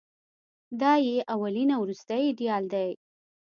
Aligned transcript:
دای 0.79 1.01
یې 1.09 1.19
اولین 1.33 1.69
او 1.75 1.81
وروستۍ 1.83 2.21
ایډیال 2.25 2.63
دی. 2.73 2.89